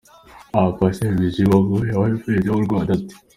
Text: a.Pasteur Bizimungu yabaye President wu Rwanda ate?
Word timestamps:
a.Pasteur 0.59 1.13
Bizimungu 1.21 1.75
yabaye 1.89 2.13
President 2.23 2.53
wu 2.57 2.67
Rwanda 2.67 2.91
ate? 2.97 3.15